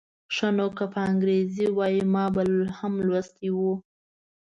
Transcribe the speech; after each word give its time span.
ښه 0.35 0.47
نو 0.57 0.67
که 0.77 0.85
په 0.93 0.99
انګریزي 1.09 1.65
وای 1.77 1.95
ما 2.13 2.25
به 2.35 2.43
هم 2.79 2.93
لوستی 3.07 3.49
و. 3.55 3.59